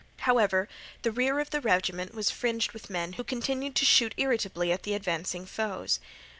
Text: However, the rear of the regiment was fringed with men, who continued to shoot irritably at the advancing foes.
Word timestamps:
However, 0.21 0.67
the 1.03 1.11
rear 1.11 1.39
of 1.39 1.51
the 1.51 1.61
regiment 1.61 2.15
was 2.15 2.31
fringed 2.31 2.71
with 2.71 2.89
men, 2.89 3.13
who 3.13 3.23
continued 3.23 3.75
to 3.75 3.85
shoot 3.85 4.15
irritably 4.17 4.71
at 4.71 4.81
the 4.81 4.95
advancing 4.95 5.45
foes. 5.45 5.99